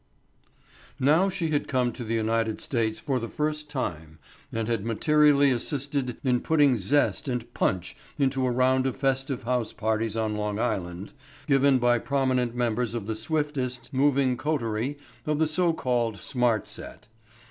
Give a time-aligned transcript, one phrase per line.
[0.99, 4.17] Now she had come to the United States for the first time
[4.51, 9.73] and had materially assisted in putting zest and "punch" into a round of festive house
[9.73, 11.13] parties on Long Island
[11.45, 17.07] given by prominent members of the swiftest moving coterie of the so called smart set.